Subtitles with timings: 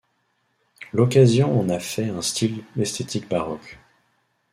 [0.93, 3.77] L'occasion en a fait un style esthétique baroque.